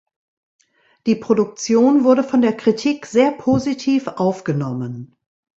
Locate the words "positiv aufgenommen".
3.33-5.15